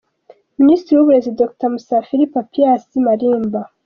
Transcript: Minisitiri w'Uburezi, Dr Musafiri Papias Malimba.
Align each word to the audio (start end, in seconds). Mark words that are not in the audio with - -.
Minisitiri 0.59 0.95
w'Uburezi, 0.97 1.29
Dr 1.39 1.67
Musafiri 1.73 2.25
Papias 2.33 2.83
Malimba. 3.05 3.61